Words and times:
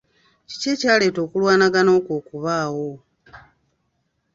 Kiki 0.49 0.67
ekyaleetera 0.73 1.21
okulwanagana 1.25 1.89
okwo 1.97 2.11
okubaawo? 2.19 2.89